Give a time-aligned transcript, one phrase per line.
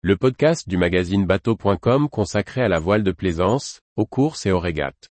[0.00, 4.60] le podcast du magazine bateau.com consacré à la voile de plaisance, aux courses et aux
[4.60, 5.10] régates.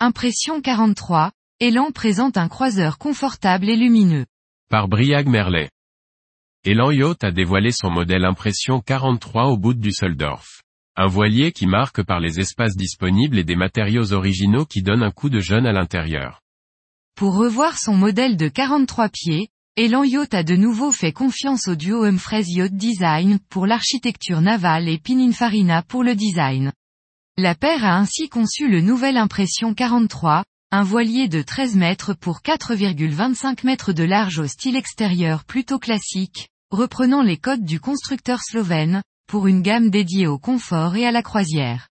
[0.00, 4.24] Impression 43, Elan présente un croiseur confortable et lumineux.
[4.70, 5.68] Par Briag Merlet.
[6.64, 10.62] Elan Yacht a dévoilé son modèle Impression 43 au bout du Soldorf.
[10.94, 15.10] Un voilier qui marque par les espaces disponibles et des matériaux originaux qui donnent un
[15.10, 16.42] coup de jeune à l'intérieur.
[17.14, 21.76] Pour revoir son modèle de 43 pieds, Elan Yacht a de nouveau fait confiance au
[21.76, 26.72] duo Humphreys Yacht Design pour l'architecture navale et Pininfarina pour le design.
[27.38, 32.40] La paire a ainsi conçu le nouvel Impression 43, un voilier de 13 mètres pour
[32.40, 39.02] 4,25 mètres de large au style extérieur plutôt classique, reprenant les codes du constructeur slovène,
[39.32, 41.88] pour une gamme dédiée au confort et à la croisière.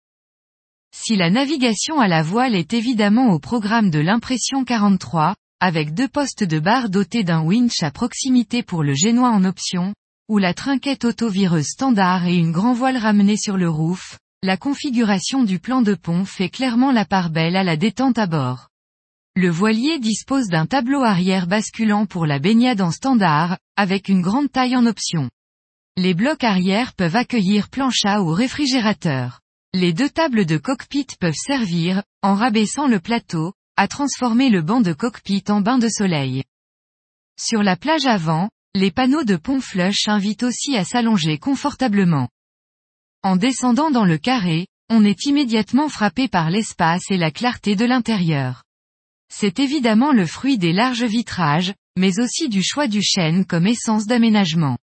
[0.96, 6.08] Si la navigation à la voile est évidemment au programme de l'impression 43, avec deux
[6.08, 9.96] postes de barre dotés d'un winch à proximité pour le génois en option,
[10.30, 15.44] ou la trinquette auto-vireuse standard et une grand voile ramenée sur le roof, la configuration
[15.44, 18.68] du plan de pont fait clairement la part belle à la détente à bord.
[19.36, 24.52] Le voilier dispose d'un tableau arrière basculant pour la baignade en standard, avec une grande
[24.52, 25.32] taille en option.
[25.98, 29.42] Les blocs arrière peuvent accueillir plancha ou réfrigérateur.
[29.74, 34.80] Les deux tables de cockpit peuvent servir, en rabaissant le plateau, à transformer le banc
[34.80, 36.44] de cockpit en bain de soleil.
[37.38, 42.30] Sur la plage avant, les panneaux de pont flush invitent aussi à s'allonger confortablement.
[43.22, 47.86] En descendant dans le carré, on est immédiatement frappé par l'espace et la clarté de
[47.86, 48.64] l'intérieur.
[49.30, 54.06] C'est évidemment le fruit des larges vitrages, mais aussi du choix du chêne comme essence
[54.06, 54.78] d'aménagement.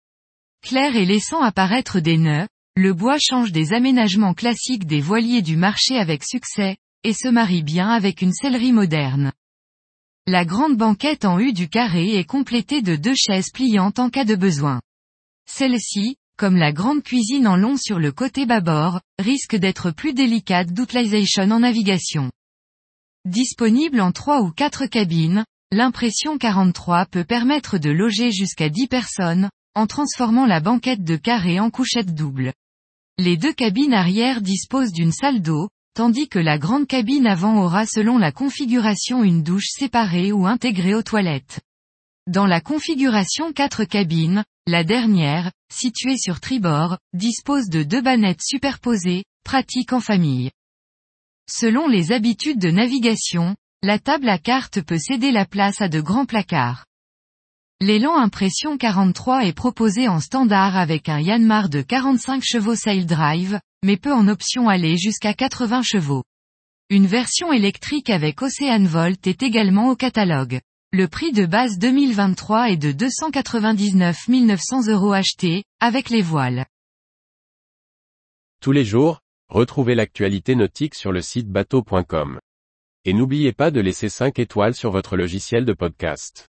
[0.62, 5.56] Clair et laissant apparaître des nœuds, le bois change des aménagements classiques des voiliers du
[5.56, 9.32] marché avec succès, et se marie bien avec une sellerie moderne.
[10.26, 14.24] La grande banquette en U du carré est complétée de deux chaises pliantes en cas
[14.24, 14.80] de besoin.
[15.48, 20.72] Celle-ci, comme la grande cuisine en long sur le côté bâbord, risque d'être plus délicate
[20.72, 22.30] d'utilisation en navigation.
[23.24, 29.48] Disponible en 3 ou 4 cabines, l'impression 43 peut permettre de loger jusqu'à 10 personnes,
[29.76, 32.54] en transformant la banquette de carré en couchette double.
[33.18, 37.84] Les deux cabines arrière disposent d'une salle d'eau, tandis que la grande cabine avant aura
[37.84, 41.60] selon la configuration une douche séparée ou intégrée aux toilettes.
[42.26, 49.24] Dans la configuration 4 cabines, la dernière, située sur tribord, dispose de deux bannettes superposées,
[49.44, 50.50] pratiques en famille.
[51.48, 56.00] Selon les habitudes de navigation, la table à cartes peut céder la place à de
[56.00, 56.86] grands placards.
[57.82, 63.60] L'élan Impression 43 est proposé en standard avec un Yanmar de 45 chevaux Sail Drive,
[63.84, 66.24] mais peut en option aller jusqu'à 80 chevaux.
[66.88, 70.60] Une version électrique avec Ocean Volt est également au catalogue.
[70.90, 76.64] Le prix de base 2023 est de 299 900 euros achetés, avec les voiles.
[78.62, 79.20] Tous les jours,
[79.50, 82.40] retrouvez l'actualité nautique sur le site bateau.com.
[83.04, 86.48] Et n'oubliez pas de laisser 5 étoiles sur votre logiciel de podcast.